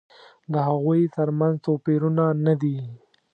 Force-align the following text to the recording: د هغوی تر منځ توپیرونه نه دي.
د 0.51 0.53
هغوی 0.67 1.01
تر 1.15 1.29
منځ 1.39 1.55
توپیرونه 1.65 2.25
نه 2.45 2.53
دي. 2.61 2.77